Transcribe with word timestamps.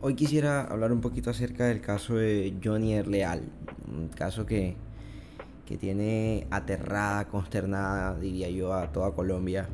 hoy 0.00 0.14
quisiera 0.14 0.62
hablar 0.62 0.92
un 0.92 1.00
poquito 1.00 1.30
acerca 1.30 1.66
del 1.66 1.80
caso 1.80 2.16
de 2.16 2.56
Johnny 2.62 3.02
Leal, 3.02 3.42
un 3.90 4.08
caso 4.08 4.46
que, 4.46 4.76
que 5.66 5.76
tiene 5.76 6.46
aterrada, 6.50 7.26
consternada, 7.28 8.18
diría 8.18 8.48
yo, 8.50 8.72
a 8.74 8.92
toda 8.92 9.12
Colombia, 9.12 9.68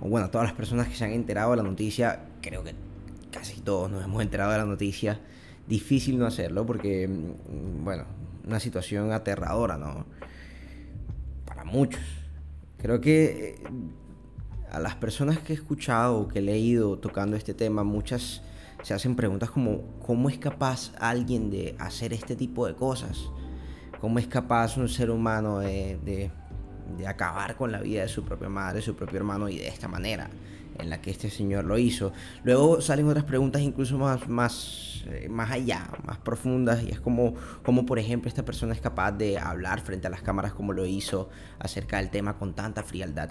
bueno, 0.00 0.26
a 0.26 0.30
todas 0.30 0.48
las 0.48 0.56
personas 0.56 0.88
que 0.88 0.94
se 0.94 1.04
han 1.04 1.12
enterado 1.12 1.52
de 1.52 1.58
la 1.58 1.62
noticia, 1.62 2.26
creo 2.42 2.64
que 2.64 2.74
casi 3.30 3.60
todos 3.60 3.90
nos 3.90 4.04
hemos 4.04 4.22
enterado 4.22 4.52
de 4.52 4.58
la 4.58 4.64
noticia, 4.64 5.20
difícil 5.66 6.18
no 6.18 6.26
hacerlo 6.26 6.66
porque, 6.66 7.06
mm, 7.06 7.84
bueno, 7.84 8.04
una 8.46 8.60
situación 8.60 9.12
aterradora, 9.12 9.76
¿no? 9.76 10.06
Para 11.44 11.64
muchos. 11.64 12.00
Creo 12.78 13.00
que 13.00 13.50
eh, 13.50 13.56
a 14.70 14.80
las 14.80 14.94
personas 14.94 15.38
que 15.38 15.52
he 15.52 15.56
escuchado 15.56 16.28
que 16.28 16.38
he 16.38 16.42
leído 16.42 16.98
tocando 16.98 17.36
este 17.36 17.54
tema, 17.54 17.84
muchas 17.84 18.42
se 18.82 18.94
hacen 18.94 19.16
preguntas 19.16 19.50
como 19.50 19.82
¿cómo 20.04 20.28
es 20.28 20.38
capaz 20.38 20.92
alguien 20.98 21.50
de 21.50 21.74
hacer 21.78 22.12
este 22.12 22.36
tipo 22.36 22.66
de 22.66 22.74
cosas? 22.74 23.30
¿Cómo 24.00 24.18
es 24.18 24.26
capaz 24.26 24.76
un 24.76 24.88
ser 24.88 25.10
humano 25.10 25.58
de, 25.58 25.98
de, 26.04 27.06
acabar 27.06 27.56
con 27.56 27.72
la 27.72 27.80
vida 27.80 28.02
de 28.02 28.08
su 28.08 28.24
propia 28.24 28.48
madre, 28.48 28.80
su 28.80 28.94
propio 28.94 29.18
hermano 29.18 29.48
y 29.48 29.58
de 29.58 29.68
esta 29.68 29.88
manera 29.88 30.30
en 30.78 30.90
la 30.90 31.00
que 31.00 31.10
este 31.10 31.28
señor 31.30 31.64
lo 31.64 31.78
hizo? 31.78 32.12
Luego 32.44 32.80
salen 32.80 33.08
otras 33.08 33.24
preguntas 33.24 33.60
incluso 33.62 33.98
más, 33.98 34.28
más, 34.28 35.04
eh, 35.06 35.28
más 35.28 35.50
allá, 35.50 35.88
más 36.06 36.18
profundas 36.18 36.82
y 36.84 36.90
es 36.90 37.00
como, 37.00 37.34
como 37.64 37.84
por 37.84 37.98
ejemplo 37.98 38.28
esta 38.28 38.44
persona 38.44 38.72
es 38.72 38.80
capaz 38.80 39.12
de 39.12 39.38
hablar 39.38 39.80
frente 39.80 40.06
a 40.06 40.10
las 40.10 40.22
cámaras 40.22 40.54
como 40.54 40.72
lo 40.72 40.86
hizo 40.86 41.28
acerca 41.58 41.96
del 41.98 42.10
tema 42.10 42.38
con 42.38 42.54
tanta 42.54 42.84
frialdad. 42.84 43.30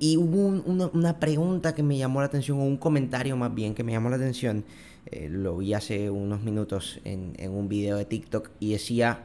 Y 0.00 0.16
hubo 0.16 0.46
una, 0.46 1.18
pregunta 1.18 1.74
que 1.74 1.82
me 1.82 1.98
llamó 1.98 2.20
la 2.20 2.26
atención, 2.26 2.60
o 2.60 2.64
un 2.64 2.76
comentario 2.76 3.36
más 3.36 3.52
bien 3.52 3.74
que 3.74 3.82
me 3.82 3.92
llamó 3.92 4.10
la 4.10 4.16
atención. 4.16 4.64
Eh, 5.06 5.28
lo 5.28 5.56
vi 5.56 5.74
hace 5.74 6.10
unos 6.10 6.42
minutos 6.42 7.00
en, 7.04 7.34
un 7.50 7.68
video 7.68 7.96
de 7.96 8.04
TikTok 8.04 8.50
y 8.60 8.72
decía, 8.72 9.24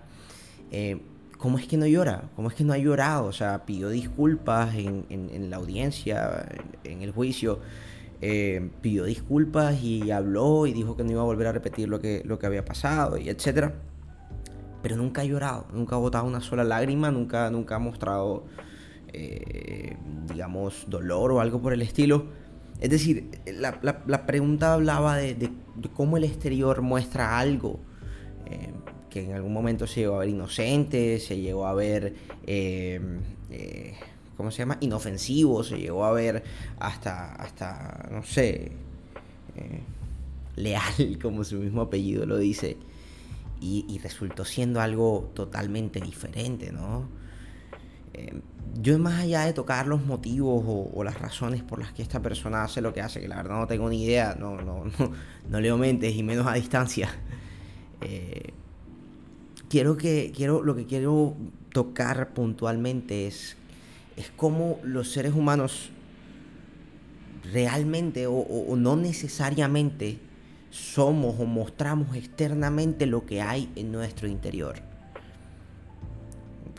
eh, 0.72 1.00
¿cómo 1.38 1.60
es 1.60 1.68
que 1.68 1.78
no 1.78 1.86
llora? 1.86 2.30
¿Cómo 2.36 2.50
es 2.50 2.56
que 2.56 2.64
no 2.64 2.74
ha 2.74 2.78
llorado? 2.80 3.26
O 3.26 3.34
sea, 3.34 3.66
pidió 3.66 3.90
disculpas 3.90 4.74
en, 4.76 5.50
la 5.52 5.58
audiencia, 5.58 6.48
en, 6.84 7.04
el 7.04 7.12
juicio. 7.12 7.60
Eh, 8.26 8.72
pidió 8.82 9.04
disculpas 9.04 9.84
y 9.84 10.10
habló 10.10 10.66
y 10.66 10.74
dijo 10.74 10.96
que 10.96 11.04
no 11.04 11.12
iba 11.12 11.22
a 11.22 11.26
volver 11.26 11.48
a 11.48 11.52
repetir 11.52 11.90
lo 11.90 12.00
que, 12.00 12.24
lo 12.26 12.40
que 12.40 12.48
había 12.48 12.66
pasado 12.66 13.18
y 13.18 13.30
etcétera. 13.30 13.76
Pero 14.82 14.96
nunca 14.96 15.22
ha 15.22 15.26
llorado, 15.26 15.68
nunca 15.72 15.98
ha 15.98 16.00
botado 16.00 16.26
una 16.26 16.42
sola 16.42 16.64
lágrima, 16.64 17.12
nunca, 17.12 17.52
nunca 17.52 17.76
ha 17.76 17.80
mostrado 17.80 18.46
eh, 19.14 19.96
digamos, 20.28 20.86
dolor 20.88 21.32
o 21.32 21.40
algo 21.40 21.62
por 21.62 21.72
el 21.72 21.84
estilo. 21.84 22.26
Es 22.80 22.90
decir, 22.90 23.30
la, 23.46 24.26
pregunta 24.26 24.74
hablaba 24.74 25.18
de, 25.18 25.52
cómo 25.94 26.18
el 26.18 26.24
exterior 26.24 26.82
muestra 26.82 27.38
algo, 27.38 27.80
eh, 28.48 28.72
que 29.12 29.26
en 29.26 29.34
algún 29.34 29.54
momento 29.54 29.86
se 29.86 30.02
llegó 30.02 30.16
a 30.16 30.20
ver 30.20 30.30
inocente, 30.30 31.20
se 31.20 31.40
llegó 31.40 31.68
a 31.68 31.74
ver, 31.74 32.16
eh, 32.48 33.00
¿cómo 34.36 34.50
se 34.50 34.58
llama? 34.60 34.78
Inofensivo, 34.82 35.64
se 35.64 35.78
llegó 35.78 36.06
a 36.06 36.12
ver 36.12 36.44
hasta, 36.80 37.36
hasta 37.36 38.10
no 38.12 38.24
sé, 38.24 38.72
leal, 40.56 41.20
como 41.22 41.44
su 41.44 41.58
mismo 41.58 41.84
apellido 41.84 42.26
lo 42.26 42.40
dice, 42.40 42.78
y, 43.62 43.86
y 43.88 44.00
resultó 44.00 44.44
siendo 44.44 44.82
algo 44.82 45.30
totalmente 45.36 46.02
diferente, 46.02 46.72
¿no? 46.72 47.23
Yo 48.84 49.00
más 49.00 49.22
allá 49.22 49.46
de 49.46 49.54
tocar 49.54 49.88
los 49.88 50.06
motivos 50.06 50.62
o, 50.94 51.04
las 51.06 51.18
razones 51.18 51.64
por 51.64 51.80
las 51.80 51.94
que 51.94 52.02
esta 52.02 52.22
persona 52.22 52.66
hace 52.66 52.82
lo 52.82 52.94
que 52.94 53.00
hace, 53.00 53.22
que 53.22 53.30
la 53.30 53.38
verdad 53.38 53.62
no 53.62 53.66
tengo 53.66 53.90
ni 53.90 54.04
idea, 54.04 54.36
no, 54.38 54.58
no, 54.58 54.84
no, 55.00 55.12
no 55.48 55.62
leo 55.62 55.78
mentes 55.78 56.14
y 56.14 56.22
menos 56.22 56.46
a 56.46 56.54
distancia. 56.54 57.10
Eh, 58.06 58.52
quiero 59.70 59.96
que, 59.96 60.34
quiero, 60.36 60.62
lo 60.62 60.76
que 60.76 60.86
quiero 60.86 61.38
tocar 61.72 62.34
puntualmente 62.34 63.28
es, 63.28 63.56
es 64.18 64.30
cómo 64.36 64.82
los 64.84 65.10
seres 65.10 65.34
humanos 65.34 65.90
realmente 67.54 68.28
o 68.28 68.76
no 68.76 68.98
necesariamente 68.98 70.20
somos 70.70 71.40
o 71.40 71.46
mostramos 71.46 72.14
externamente 72.18 73.06
lo 73.06 73.26
que 73.26 73.42
hay 73.42 73.72
en 73.78 73.94
nuestro 73.94 74.28
interior. 74.28 74.93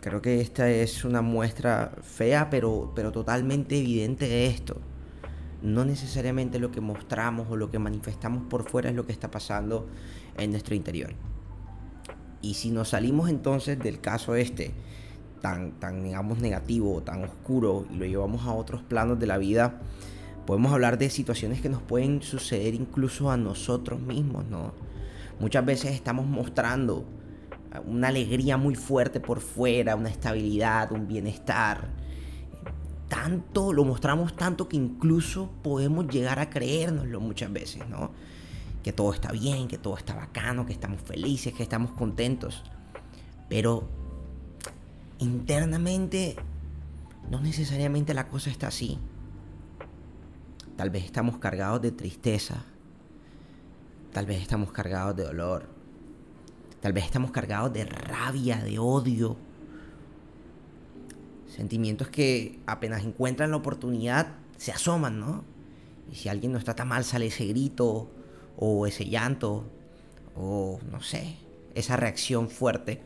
Creo 0.05 0.21
que 0.21 0.39
esta 0.39 0.69
es 0.69 1.03
una 1.03 1.23
muestra 1.23 1.91
fea, 2.03 2.51
pero, 2.51 2.91
pero 2.93 3.11
totalmente 3.11 3.79
evidente 3.79 4.27
de 4.27 4.45
esto. 4.45 4.77
No 5.63 5.83
necesariamente 5.83 6.59
lo 6.59 6.69
que 6.69 6.79
mostramos 6.79 7.47
o 7.49 7.55
lo 7.55 7.71
que 7.71 7.79
manifestamos 7.79 8.43
por 8.43 8.69
fuera 8.69 8.91
es 8.91 8.95
lo 8.95 9.07
que 9.07 9.11
está 9.11 9.31
pasando 9.31 9.87
en 10.37 10.51
nuestro 10.51 10.75
interior. 10.75 11.15
Y 12.43 12.53
si 12.53 12.69
nos 12.69 12.89
salimos 12.89 13.31
entonces 13.31 13.79
del 13.79 13.99
caso 13.99 14.35
este, 14.35 14.75
tan, 15.41 15.71
tan 15.79 16.03
digamos 16.03 16.37
negativo, 16.37 17.01
tan 17.01 17.23
oscuro, 17.23 17.87
y 17.91 17.95
lo 17.95 18.05
llevamos 18.05 18.45
a 18.45 18.53
otros 18.53 18.83
planos 18.83 19.17
de 19.17 19.25
la 19.25 19.39
vida, 19.39 19.81
podemos 20.45 20.71
hablar 20.71 20.99
de 20.99 21.09
situaciones 21.09 21.61
que 21.61 21.69
nos 21.69 21.81
pueden 21.81 22.21
suceder 22.21 22.75
incluso 22.75 23.31
a 23.31 23.37
nosotros 23.37 23.99
mismos, 24.01 24.45
¿no? 24.45 24.71
Muchas 25.39 25.65
veces 25.65 25.93
estamos 25.93 26.27
mostrando 26.27 27.05
una 27.85 28.07
alegría 28.07 28.57
muy 28.57 28.75
fuerte 28.75 29.19
por 29.19 29.39
fuera, 29.39 29.95
una 29.95 30.09
estabilidad, 30.09 30.91
un 30.91 31.07
bienestar. 31.07 31.89
Tanto, 33.07 33.73
lo 33.73 33.85
mostramos 33.85 34.35
tanto 34.35 34.67
que 34.67 34.77
incluso 34.77 35.51
podemos 35.61 36.07
llegar 36.07 36.39
a 36.39 36.49
creérnoslo 36.49 37.19
muchas 37.19 37.51
veces, 37.51 37.87
¿no? 37.87 38.11
Que 38.83 38.93
todo 38.93 39.13
está 39.13 39.31
bien, 39.31 39.67
que 39.67 39.77
todo 39.77 39.97
está 39.97 40.15
bacano, 40.15 40.65
que 40.65 40.73
estamos 40.73 41.01
felices, 41.01 41.53
que 41.53 41.63
estamos 41.63 41.91
contentos. 41.91 42.63
Pero 43.49 43.87
internamente 45.19 46.35
no 47.29 47.39
necesariamente 47.39 48.13
la 48.13 48.27
cosa 48.27 48.49
está 48.49 48.67
así. 48.67 48.99
Tal 50.75 50.89
vez 50.89 51.05
estamos 51.05 51.37
cargados 51.37 51.81
de 51.81 51.91
tristeza. 51.91 52.63
Tal 54.11 54.25
vez 54.25 54.41
estamos 54.41 54.71
cargados 54.71 55.15
de 55.15 55.23
dolor. 55.23 55.74
Tal 56.85 56.93
vez 56.93 57.05
estamos 57.05 57.31
cargados 57.31 57.73
de 57.73 57.83
rabia, 57.83 58.57
de 58.57 58.77
odio. 58.77 59.37
Sentimientos 61.47 62.09
que 62.09 62.59
apenas 62.67 63.03
encuentran 63.03 63.49
la 63.49 63.57
oportunidad 63.57 64.35
se 64.57 64.71
asoman, 64.71 65.19
¿no? 65.19 65.43
Y 66.11 66.15
si 66.15 66.29
alguien 66.29 66.51
nos 66.51 66.63
trata 66.63 66.85
mal 66.85 67.03
sale 67.03 67.25
ese 67.25 67.47
grito 67.47 68.11
o 68.55 68.85
ese 68.85 69.05
llanto 69.05 69.65
o 70.35 70.77
no 70.91 71.01
sé, 71.01 71.37
esa 71.73 71.97
reacción 71.97 72.51
fuerte. 72.51 73.01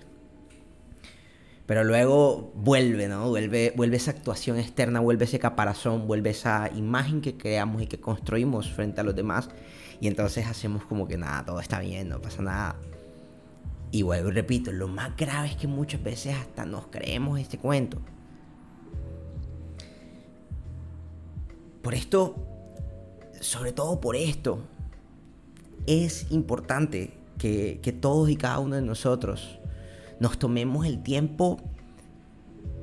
Pero 1.66 1.85
luego 1.85 2.51
vuelve, 2.56 3.07
¿no? 3.07 3.29
Vuelve, 3.29 3.72
vuelve 3.78 3.95
esa 3.95 4.12
actuación 4.12 4.59
externa, 4.59 5.00
vuelve 5.00 5.23
ese 5.23 5.39
caparazón, 5.39 6.06
vuelve 6.06 6.31
esa 6.31 6.69
imagen 6.75 7.22
que 7.22 7.38
creamos 7.38 7.81
y 7.81 7.88
que 7.88 8.01
construimos 8.01 8.69
frente 8.69 9.00
a 9.00 9.06
los 9.06 9.16
demás. 9.16 9.47
Y 10.01 10.09
entonces 10.09 10.47
hacemos 10.47 10.84
como 10.84 11.07
que 11.07 11.16
nada, 11.16 11.45
todo 11.45 11.62
está 11.62 11.79
bien, 11.79 12.09
no 12.09 12.19
pasa 12.19 12.41
nada. 12.41 12.75
Y 13.91 14.03
vuelvo 14.03 14.29
y 14.29 14.33
repito, 14.33 14.72
lo 14.72 14.88
más 14.88 15.16
grave 15.17 15.50
es 15.50 15.55
que 15.55 15.67
muchas 15.67 16.03
veces 16.03 16.35
hasta 16.35 16.66
nos 16.66 16.88
creemos 16.88 17.39
este 17.39 17.57
cuento. 17.57 18.00
Por 21.81 21.95
esto, 21.95 22.35
sobre 23.39 23.72
todo 23.72 24.00
por 24.00 24.16
esto, 24.16 24.59
es 25.88 26.31
importante 26.31 27.13
que, 27.38 27.79
que 27.81 27.91
todos 27.91 28.29
y 28.29 28.35
cada 28.35 28.59
uno 28.59 28.75
de 28.75 28.81
nosotros 28.81 29.59
nos 30.19 30.38
tomemos 30.38 30.85
el 30.85 31.01
tiempo 31.01 31.57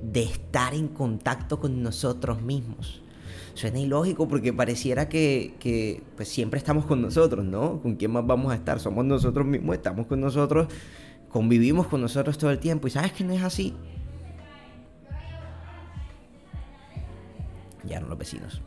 de 0.02 0.22
estar 0.22 0.74
en 0.74 0.88
contacto 0.88 1.60
con 1.60 1.82
nosotros 1.82 2.42
mismos. 2.42 3.02
Suena 3.56 3.80
ilógico 3.80 4.28
porque 4.28 4.52
pareciera 4.52 5.08
que, 5.08 5.54
que, 5.58 6.02
pues 6.14 6.28
siempre 6.28 6.58
estamos 6.58 6.84
con 6.84 7.00
nosotros, 7.00 7.42
¿no? 7.42 7.80
¿Con 7.80 7.96
quién 7.96 8.10
más 8.10 8.26
vamos 8.26 8.52
a 8.52 8.54
estar? 8.54 8.78
Somos 8.80 9.02
nosotros 9.06 9.46
mismos, 9.46 9.74
estamos 9.74 10.06
con 10.06 10.20
nosotros, 10.20 10.68
convivimos 11.30 11.86
con 11.86 12.02
nosotros 12.02 12.36
todo 12.36 12.50
el 12.50 12.58
tiempo. 12.58 12.86
¿Y 12.86 12.90
sabes 12.90 13.12
que 13.12 13.24
no 13.24 13.32
es 13.32 13.42
así? 13.42 13.72
Ya 17.84 17.98
no 17.98 18.08
los 18.08 18.18
vecinos. 18.18 18.60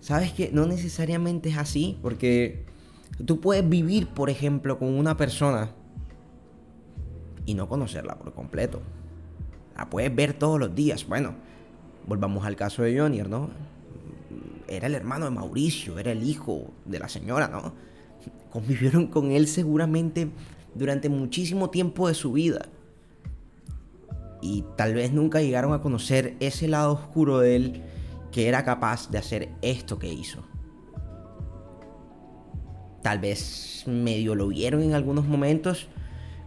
¿Sabes 0.00 0.32
que 0.32 0.50
no 0.50 0.64
necesariamente 0.64 1.50
es 1.50 1.58
así? 1.58 1.98
Porque 2.00 2.64
tú 3.26 3.42
puedes 3.42 3.68
vivir, 3.68 4.08
por 4.08 4.30
ejemplo, 4.30 4.78
con 4.78 4.94
una 4.94 5.18
persona 5.18 5.72
y 7.44 7.52
no 7.52 7.68
conocerla 7.68 8.18
por 8.18 8.32
completo. 8.32 8.80
La 9.76 9.90
puedes 9.90 10.16
ver 10.16 10.32
todos 10.32 10.58
los 10.58 10.74
días. 10.74 11.06
Bueno, 11.06 11.34
Volvamos 12.08 12.46
al 12.46 12.56
caso 12.56 12.82
de 12.82 12.98
Jonier, 12.98 13.28
¿no? 13.28 13.50
Era 14.66 14.86
el 14.86 14.94
hermano 14.94 15.26
de 15.26 15.30
Mauricio, 15.30 15.98
era 15.98 16.10
el 16.10 16.22
hijo 16.22 16.72
de 16.86 16.98
la 16.98 17.08
señora, 17.08 17.48
¿no? 17.48 17.74
Convivieron 18.50 19.08
con 19.08 19.30
él 19.30 19.46
seguramente 19.46 20.30
durante 20.74 21.10
muchísimo 21.10 21.68
tiempo 21.68 22.08
de 22.08 22.14
su 22.14 22.32
vida. 22.32 22.70
Y 24.40 24.64
tal 24.76 24.94
vez 24.94 25.12
nunca 25.12 25.42
llegaron 25.42 25.74
a 25.74 25.82
conocer 25.82 26.34
ese 26.40 26.66
lado 26.66 26.94
oscuro 26.94 27.40
de 27.40 27.56
él 27.56 27.82
que 28.32 28.48
era 28.48 28.64
capaz 28.64 29.10
de 29.10 29.18
hacer 29.18 29.50
esto 29.60 29.98
que 29.98 30.10
hizo. 30.10 30.42
Tal 33.02 33.18
vez 33.18 33.84
medio 33.86 34.34
lo 34.34 34.48
vieron 34.48 34.82
en 34.82 34.94
algunos 34.94 35.26
momentos, 35.26 35.88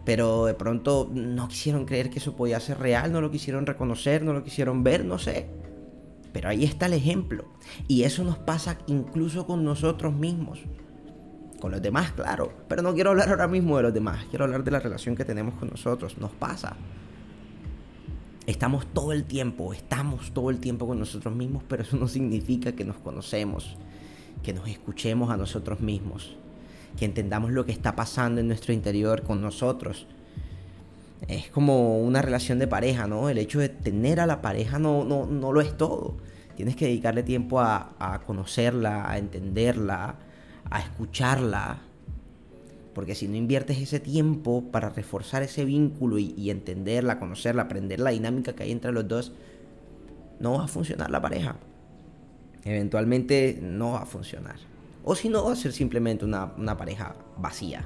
pero 0.04 0.46
de 0.46 0.54
pronto 0.54 1.10
no 1.12 1.48
quisieron 1.48 1.84
creer 1.84 2.10
que 2.10 2.18
eso 2.18 2.34
podía 2.34 2.58
ser 2.60 2.78
real, 2.78 3.12
no 3.12 3.20
lo 3.20 3.30
quisieron 3.30 3.66
reconocer, 3.66 4.22
no 4.22 4.32
lo 4.32 4.42
quisieron 4.42 4.82
ver, 4.82 5.04
no 5.04 5.18
sé. 5.18 5.48
Pero 6.32 6.48
ahí 6.48 6.64
está 6.64 6.86
el 6.86 6.94
ejemplo. 6.94 7.44
Y 7.88 8.04
eso 8.04 8.24
nos 8.24 8.38
pasa 8.38 8.78
incluso 8.86 9.46
con 9.46 9.64
nosotros 9.64 10.14
mismos. 10.14 10.60
Con 11.60 11.70
los 11.70 11.82
demás, 11.82 12.12
claro. 12.12 12.52
Pero 12.68 12.82
no 12.82 12.94
quiero 12.94 13.10
hablar 13.10 13.28
ahora 13.28 13.46
mismo 13.46 13.76
de 13.76 13.84
los 13.84 13.94
demás. 13.94 14.24
Quiero 14.30 14.46
hablar 14.46 14.64
de 14.64 14.70
la 14.70 14.80
relación 14.80 15.14
que 15.14 15.24
tenemos 15.24 15.54
con 15.54 15.68
nosotros. 15.68 16.18
Nos 16.18 16.32
pasa. 16.32 16.76
Estamos 18.46 18.86
todo 18.86 19.12
el 19.12 19.22
tiempo, 19.22 19.72
estamos 19.72 20.32
todo 20.32 20.50
el 20.50 20.58
tiempo 20.58 20.88
con 20.88 20.98
nosotros 20.98 21.32
mismos, 21.32 21.62
pero 21.68 21.84
eso 21.84 21.96
no 21.96 22.08
significa 22.08 22.72
que 22.72 22.84
nos 22.84 22.96
conocemos, 22.96 23.76
que 24.42 24.52
nos 24.52 24.66
escuchemos 24.68 25.30
a 25.30 25.36
nosotros 25.36 25.80
mismos, 25.80 26.36
que 26.96 27.04
entendamos 27.04 27.50
lo 27.50 27.64
que 27.64 27.72
está 27.72 27.96
pasando 27.96 28.40
en 28.40 28.48
nuestro 28.48 28.72
interior 28.72 29.22
con 29.22 29.40
nosotros. 29.40 30.06
Es 31.28 31.48
como 31.50 32.00
una 32.00 32.20
relación 32.22 32.58
de 32.58 32.66
pareja, 32.66 33.06
¿no? 33.06 33.28
El 33.28 33.38
hecho 33.38 33.60
de 33.60 33.68
tener 33.68 34.20
a 34.20 34.26
la 34.26 34.42
pareja 34.42 34.78
no, 34.78 35.04
no, 35.04 35.26
no 35.26 35.52
lo 35.52 35.60
es 35.60 35.76
todo. 35.76 36.16
Tienes 36.56 36.76
que 36.76 36.86
dedicarle 36.86 37.22
tiempo 37.22 37.60
a, 37.60 37.94
a 37.98 38.20
conocerla, 38.20 39.10
a 39.10 39.18
entenderla, 39.18 40.16
a 40.70 40.80
escucharla, 40.80 41.78
porque 42.94 43.14
si 43.14 43.28
no 43.28 43.36
inviertes 43.36 43.78
ese 43.78 44.00
tiempo 44.00 44.64
para 44.70 44.90
reforzar 44.90 45.42
ese 45.42 45.64
vínculo 45.64 46.18
y, 46.18 46.50
entenderla, 46.50 47.18
conocerla, 47.18 47.62
aprender 47.62 48.00
la 48.00 48.10
dinámica 48.10 48.52
que 48.52 48.64
hay 48.64 48.72
entre 48.72 48.92
los 48.92 49.08
dos, 49.08 49.32
no 50.40 50.58
va 50.58 50.64
a 50.64 50.68
funcionar 50.68 51.10
la 51.10 51.22
pareja. 51.22 51.56
Eventualmente 52.64 53.58
no 53.62 53.92
va 53.92 54.02
a 54.02 54.06
funcionar. 54.06 54.56
O 55.04 55.14
si 55.14 55.28
no, 55.28 55.44
va 55.44 55.52
a 55.52 55.56
ser 55.56 55.72
simplemente 55.72 56.24
una, 56.24 56.52
una 56.56 56.76
pareja 56.76 57.14
vacía. 57.38 57.84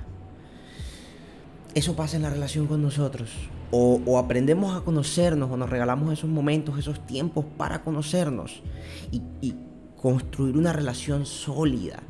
Eso 1.75 1.95
pasa 1.95 2.17
en 2.17 2.23
la 2.23 2.31
relación 2.31 2.67
con 2.67 2.83
nosotros. 2.83 3.31
O, 3.71 4.19
aprendemos 4.19 4.77
a 4.77 4.83
conocernos 4.83 5.51
o 5.51 5.57
nos 5.57 5.69
regalamos 5.69 6.13
esos 6.13 6.31
momentos, 6.31 6.79
esos 6.79 7.05
tiempos 7.07 7.45
para 7.57 7.83
conocernos 7.83 8.63
y, 9.11 9.23
y 9.41 9.55
construir 9.97 10.57
una 10.57 10.73
relación 10.73 11.27
sólida 11.27 12.03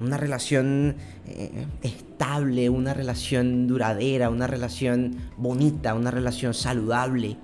una 0.00 0.16
relación 0.16 0.96
eh, 1.26 1.66
estable, 1.82 2.68
una 2.68 2.94
relación 2.94 3.66
duradera, 3.66 4.30
una 4.30 4.46
relación 4.46 5.16
bonita, 5.36 5.94
una 5.94 6.10
relación 6.10 6.54
saludable. 6.54 7.36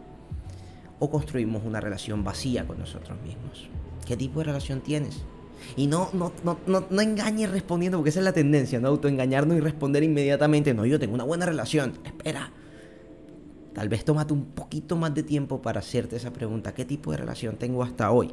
O 0.99 1.11
construimos 1.11 1.65
una 1.65 1.81
relación 1.81 2.25
vacía 2.25 2.67
con 2.67 2.79
nosotros 2.79 3.19
mismos. 3.23 3.69
¿Qué 4.07 4.17
tipo 4.17 4.41
de 4.41 4.47
relación 4.47 4.81
tienes? 4.81 5.23
Y 5.77 5.87
no, 5.87 6.11
no, 6.13 6.33
no, 6.45 6.59
no, 6.67 6.87
no 6.89 7.01
engañes 7.01 7.51
respondiendo, 7.51 7.99
porque 7.99 8.11
esa 8.11 8.21
es 8.21 8.25
la 8.25 8.33
tendencia, 8.33 8.81
¿no? 8.81 8.89
Autoengañarnos 8.89 9.57
y 9.57 9.61
responder 9.61 10.03
inmediatamente. 10.03 10.75
No, 10.75 10.87
yo 10.87 10.99
tengo 10.99 11.15
una 11.15 11.25
buena 11.25 11.47
relación. 11.47 11.95
Espera. 12.05 12.53
Tal 13.73 13.89
vez 13.89 14.05
tómate 14.05 14.33
un 14.33 14.47
poquito 14.47 14.97
más 14.97 15.15
de 15.15 15.23
tiempo 15.23 15.63
para 15.63 15.81
hacerte 15.81 16.17
esa 16.17 16.33
pregunta. 16.33 16.75
¿Qué 16.75 16.85
tipo 16.85 17.13
de 17.13 17.19
relación 17.19 17.57
tengo 17.57 17.83
hasta 17.83 18.11
hoy? 18.11 18.33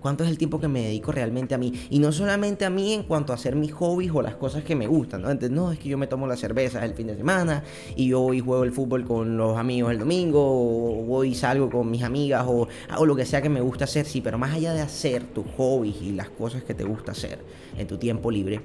Cuánto 0.00 0.24
es 0.24 0.30
el 0.30 0.38
tiempo 0.38 0.60
que 0.60 0.68
me 0.68 0.82
dedico 0.82 1.12
realmente 1.12 1.54
a 1.54 1.58
mí. 1.58 1.72
Y 1.90 1.98
no 1.98 2.12
solamente 2.12 2.64
a 2.64 2.70
mí 2.70 2.92
en 2.94 3.02
cuanto 3.02 3.32
a 3.32 3.36
hacer 3.36 3.56
mis 3.56 3.72
hobbies 3.72 4.12
o 4.12 4.22
las 4.22 4.36
cosas 4.36 4.64
que 4.64 4.74
me 4.74 4.86
gustan, 4.86 5.22
¿no? 5.22 5.30
Entonces, 5.30 5.54
no, 5.54 5.72
es 5.72 5.78
que 5.78 5.88
yo 5.88 5.98
me 5.98 6.06
tomo 6.06 6.26
las 6.26 6.40
cervezas 6.40 6.84
el 6.84 6.94
fin 6.94 7.06
de 7.06 7.16
semana 7.16 7.62
y 7.96 8.08
yo 8.08 8.20
voy 8.20 8.38
y 8.38 8.40
juego 8.40 8.64
el 8.64 8.72
fútbol 8.72 9.04
con 9.04 9.36
los 9.36 9.56
amigos 9.56 9.92
el 9.92 9.98
domingo, 9.98 10.40
o 10.40 11.04
voy 11.04 11.30
y 11.30 11.34
salgo 11.34 11.70
con 11.70 11.90
mis 11.90 12.02
amigas 12.02 12.44
o 12.46 12.68
hago 12.88 13.06
lo 13.06 13.16
que 13.16 13.24
sea 13.24 13.42
que 13.42 13.48
me 13.48 13.60
gusta 13.60 13.84
hacer, 13.84 14.06
sí, 14.06 14.20
pero 14.20 14.38
más 14.38 14.54
allá 14.54 14.72
de 14.72 14.80
hacer 14.80 15.22
tus 15.24 15.46
hobbies 15.56 16.00
y 16.02 16.12
las 16.12 16.30
cosas 16.30 16.62
que 16.62 16.74
te 16.74 16.84
gusta 16.84 17.12
hacer 17.12 17.38
en 17.76 17.86
tu 17.86 17.98
tiempo 17.98 18.30
libre, 18.30 18.60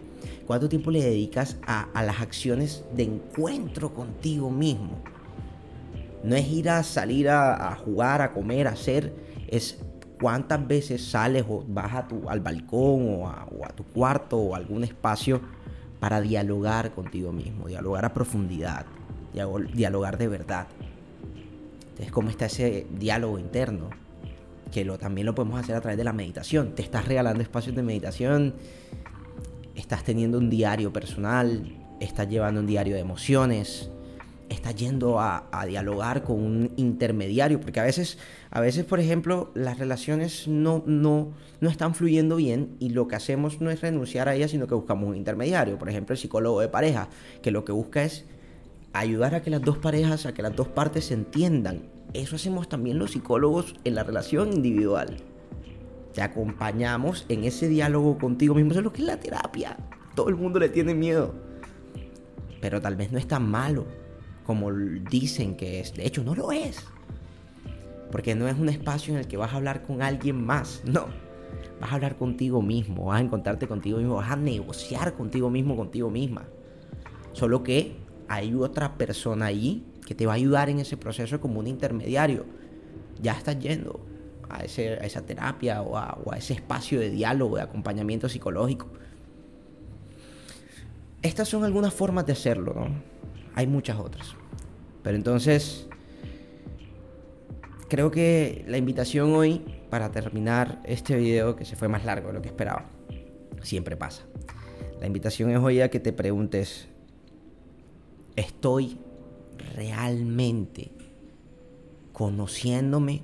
¿cuánto 0.45 0.69
tiempo 0.69 0.91
le 0.91 1.03
dedicas 1.03 1.57
a, 1.65 2.03
las 2.03 2.21
acciones 2.21 2.83
de 2.95 3.03
encuentro 3.03 3.93
contigo 3.93 4.49
mismo? 4.49 5.01
No 6.23 6.35
es 6.35 6.47
ir 6.47 6.69
a 6.69 6.83
salir 6.83 7.29
a, 7.29 7.71
a 7.71 7.75
jugar, 7.75 8.21
a 8.21 8.31
comer, 8.31 8.67
a 8.67 8.71
hacer, 8.71 9.13
es 9.47 9.77
¿Cuántas 10.23 10.65
veces 10.65 11.05
sales 11.05 11.43
o 11.49 11.65
vas 11.67 11.93
a 11.93 12.07
tu, 12.07 12.29
al 12.29 12.39
balcón 12.39 13.19
o 13.19 13.27
a, 13.27 13.45
tu 13.75 13.83
cuarto 13.83 14.37
o 14.37 14.55
algún 14.55 14.85
espacio 14.85 15.41
para 15.99 16.21
dialogar 16.21 16.91
contigo 16.91 17.33
mismo, 17.33 17.67
dialogar 17.67 18.05
a 18.05 18.13
profundidad, 18.13 18.85
dialogar 19.33 20.17
de 20.17 20.29
verdad? 20.29 20.67
Entonces, 21.89 22.09
¿cómo 22.13 22.29
está 22.29 22.45
ese 22.45 22.87
diálogo 22.97 23.37
interno? 23.37 23.89
Que 24.71 24.85
lo, 24.85 24.97
también 24.97 25.25
lo 25.25 25.35
podemos 25.35 25.59
hacer 25.59 25.75
a 25.75 25.81
través 25.81 25.97
de 25.97 26.05
la 26.05 26.13
meditación. 26.13 26.73
Te 26.73 26.83
estás 26.83 27.05
regalando 27.05 27.43
espacios 27.43 27.75
de 27.75 27.83
meditación, 27.83 28.53
estás 29.75 30.05
teniendo 30.05 30.37
un 30.37 30.49
diario 30.49 30.93
personal, 30.93 31.75
estás 31.99 32.29
llevando 32.29 32.61
un 32.61 32.67
diario 32.67 32.95
de 32.95 33.01
emociones, 33.01 33.91
está 34.49 34.71
yendo 34.71 35.19
a, 35.19 35.47
dialogar 35.67 36.23
con 36.23 36.39
un 36.39 36.71
intermediario, 36.75 37.59
porque 37.59 37.79
a 37.79 37.83
veces, 37.83 38.17
a 38.51 38.59
veces, 38.59 38.85
por 38.85 38.99
ejemplo, 38.99 39.51
las 39.55 39.79
relaciones 39.79 40.47
no, 40.47 40.83
no, 40.85 41.33
no 41.61 41.69
están 41.69 41.95
fluyendo 41.95 42.35
bien 42.35 42.75
y 42.79 42.89
lo 42.89 43.07
que 43.07 43.15
hacemos 43.15 43.61
no 43.61 43.71
es 43.71 43.81
renunciar 43.81 44.29
a 44.29 44.35
ellas, 44.35 44.51
sino 44.51 44.67
que 44.67 44.75
buscamos 44.75 45.09
un 45.09 45.15
intermediario. 45.15 45.77
Por 45.77 45.89
ejemplo, 45.89 46.13
el 46.13 46.19
psicólogo 46.19 46.61
de 46.61 46.67
pareja, 46.67 47.09
que 47.41 47.51
lo 47.51 47.65
que 47.65 47.71
busca 47.71 48.03
es 48.03 48.25
ayudar 48.93 49.35
a 49.35 49.41
que 49.41 49.49
las 49.49 49.61
dos 49.61 49.77
parejas, 49.77 50.25
a 50.25 50.33
que 50.33 50.41
las 50.41 50.55
dos 50.55 50.67
partes 50.67 51.05
se 51.05 51.13
entiendan. 51.13 51.89
Eso 52.13 52.35
hacemos 52.35 52.69
también 52.69 52.99
los 52.99 53.11
psicólogos 53.11 53.75
en 53.83 53.95
la 53.95 54.03
relación 54.03 54.53
individual. 54.53 55.17
Te 56.13 56.21
acompañamos 56.21 57.25
en 57.27 57.43
ese 57.43 57.67
diálogo 57.67 58.19
contigo 58.19 58.53
mismo. 58.53 58.71
Eso 58.71 58.81
es 58.81 58.83
lo 58.83 58.93
que 58.93 59.01
es 59.01 59.07
la 59.07 59.19
terapia. 59.19 59.77
Todo 60.15 60.29
el 60.29 60.35
mundo 60.35 60.59
le 60.59 60.69
tiene 60.69 60.93
miedo. 60.93 61.33
Pero 62.61 62.79
tal 62.81 62.95
vez 62.95 63.11
no 63.11 63.17
es 63.17 63.27
tan 63.27 63.49
malo 63.49 64.02
como 64.43 64.71
dicen 64.71 65.55
que 65.55 65.79
es. 65.79 65.93
De 65.93 66.05
hecho, 66.05 66.23
no 66.23 66.35
lo 66.35 66.51
es. 66.51 66.77
Porque 68.11 68.35
no 68.35 68.47
es 68.47 68.57
un 68.57 68.69
espacio 68.69 69.13
en 69.13 69.19
el 69.19 69.27
que 69.27 69.37
vas 69.37 69.53
a 69.53 69.57
hablar 69.57 69.83
con 69.83 70.01
alguien 70.01 70.45
más. 70.45 70.81
No. 70.85 71.07
Vas 71.79 71.91
a 71.91 71.95
hablar 71.95 72.17
contigo 72.17 72.61
mismo, 72.61 73.05
vas 73.05 73.19
a 73.19 73.23
encontrarte 73.23 73.67
contigo 73.67 73.97
mismo, 73.97 74.15
vas 74.15 74.31
a 74.31 74.35
negociar 74.35 75.13
contigo 75.15 75.49
mismo, 75.49 75.75
contigo 75.75 76.09
misma. 76.09 76.45
Solo 77.33 77.63
que 77.63 77.95
hay 78.27 78.53
otra 78.53 78.97
persona 78.97 79.47
ahí 79.47 79.83
que 80.05 80.15
te 80.15 80.25
va 80.25 80.33
a 80.33 80.35
ayudar 80.35 80.69
en 80.69 80.79
ese 80.79 80.97
proceso 80.97 81.39
como 81.41 81.59
un 81.59 81.67
intermediario. 81.67 82.45
Ya 83.21 83.33
estás 83.33 83.59
yendo 83.59 83.99
a, 84.49 84.63
ese, 84.63 85.03
esa 85.05 85.25
terapia 85.25 85.81
o 85.81 85.97
a, 85.97 86.17
o 86.23 86.31
a 86.31 86.37
ese 86.37 86.53
espacio 86.53 86.99
de 86.99 87.09
diálogo, 87.09 87.57
de 87.57 87.63
acompañamiento 87.63 88.29
psicológico. 88.29 88.87
Estas 91.21 91.47
son 91.47 91.63
algunas 91.63 91.93
formas 91.93 92.25
de 92.25 92.33
hacerlo, 92.33 92.73
¿no? 92.73 93.12
Hay 93.55 93.67
muchas 93.67 93.99
otras. 93.99 94.35
Pero 95.03 95.15
entonces, 95.15 95.87
creo 97.89 98.09
que 98.09 98.63
la 98.67 98.77
invitación 98.77 99.33
hoy, 99.33 99.61
para 99.89 100.11
terminar 100.11 100.81
este 100.85 101.15
video, 101.15 101.55
que 101.55 101.65
se 101.65 101.75
fue 101.75 101.87
más 101.87 102.05
largo 102.05 102.29
de 102.29 102.33
lo 102.33 102.41
que 102.41 102.47
esperaba, 102.47 102.85
siempre 103.61 103.95
pasa. 103.95 104.23
La 104.99 105.07
invitación 105.07 105.51
es 105.51 105.59
hoy 105.59 105.81
a 105.81 105.89
que 105.89 105.99
te 105.99 106.13
preguntes, 106.13 106.87
¿estoy 108.35 108.97
realmente 109.75 110.91
conociéndome? 112.13 113.21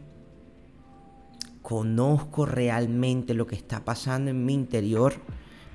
¿Conozco 1.62 2.45
realmente 2.45 3.33
lo 3.33 3.48
que 3.48 3.55
está 3.55 3.86
pasando 3.86 4.31
en 4.31 4.45
mi 4.45 4.53
interior? 4.53 5.13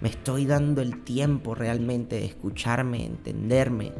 ¿Me 0.00 0.08
estoy 0.08 0.44
dando 0.44 0.82
el 0.82 1.02
tiempo 1.04 1.54
realmente 1.54 2.16
de 2.16 2.26
escucharme, 2.26 3.06
entenderme? 3.06 3.92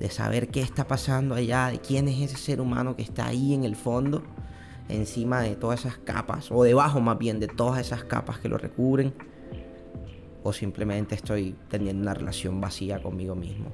De 0.00 0.08
saber 0.10 0.48
qué 0.48 0.62
está 0.62 0.88
pasando 0.88 1.34
allá, 1.34 1.68
de 1.68 1.78
quién 1.78 2.08
es 2.08 2.18
ese 2.20 2.38
ser 2.38 2.60
humano 2.60 2.96
que 2.96 3.02
está 3.02 3.26
ahí 3.26 3.52
en 3.52 3.64
el 3.64 3.76
fondo, 3.76 4.22
encima 4.88 5.42
de 5.42 5.54
todas 5.56 5.80
esas 5.80 5.98
capas, 5.98 6.50
o 6.50 6.64
debajo 6.64 7.00
más 7.00 7.18
bien 7.18 7.38
de 7.38 7.48
todas 7.48 7.78
esas 7.78 8.02
capas 8.04 8.38
que 8.38 8.48
lo 8.48 8.56
recubren, 8.56 9.12
o 10.42 10.54
simplemente 10.54 11.14
estoy 11.14 11.54
teniendo 11.68 12.02
una 12.02 12.14
relación 12.14 12.62
vacía 12.62 13.02
conmigo 13.02 13.34
mismo. 13.34 13.66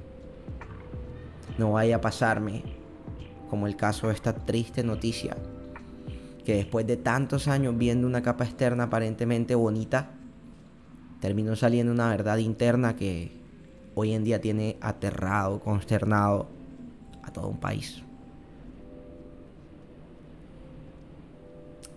No 1.57 1.71
vaya 1.71 1.95
a 1.95 2.01
pasarme 2.01 2.61
como 3.49 3.65
el 3.65 3.77
caso 3.77 4.07
de 4.07 4.13
esta 4.13 4.33
triste 4.33 4.83
noticia, 4.83 5.37
que 6.43 6.55
después 6.55 6.85
de 6.85 6.97
tantos 6.97 7.47
años 7.47 7.77
viendo 7.77 8.05
una 8.05 8.21
capa 8.21 8.43
externa 8.43 8.83
aparentemente 8.83 9.55
bonita, 9.55 10.11
terminó 11.21 11.55
saliendo 11.55 11.93
una 11.93 12.09
verdad 12.09 12.37
interna 12.37 12.97
que 12.97 13.46
hoy 13.99 14.13
en 14.13 14.23
día 14.23 14.39
tiene 14.39 14.77
aterrado, 14.79 15.59
consternado 15.59 16.47
a 17.23 17.31
todo 17.31 17.47
un 17.47 17.59
país. 17.59 18.03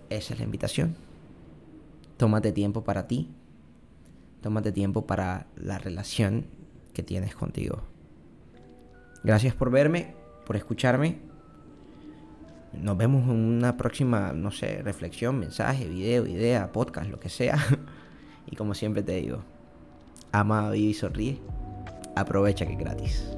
Esa 0.09 0.33
es 0.33 0.39
la 0.39 0.45
invitación. 0.45 0.95
Tómate 2.17 2.51
tiempo 2.53 2.83
para 2.83 3.07
ti. 3.07 3.29
Tómate 4.41 4.71
tiempo 4.71 5.05
para 5.05 5.45
la 5.55 5.77
relación 5.77 6.47
que 6.91 7.03
tienes 7.03 7.35
contigo. 7.35 7.83
Gracias 9.23 9.53
por 9.53 9.69
verme, 9.69 10.15
por 10.47 10.55
escucharme. 10.55 11.19
Nos 12.73 12.97
vemos 12.97 13.29
en 13.29 13.35
una 13.35 13.77
próxima, 13.77 14.33
no 14.33 14.49
sé, 14.49 14.81
reflexión, 14.81 15.37
mensaje, 15.37 15.87
video, 15.87 16.25
idea, 16.25 16.71
podcast, 16.71 17.11
lo 17.11 17.19
que 17.19 17.29
sea. 17.29 17.57
Y 18.47 18.55
como 18.55 18.73
siempre 18.73 19.03
te 19.03 19.13
digo, 19.13 19.43
ama, 20.31 20.71
vive 20.71 20.89
y 20.89 20.93
sonríe, 20.95 21.39
aprovecha 22.15 22.65
que 22.65 22.73
es 22.73 22.79
gratis. 22.79 23.37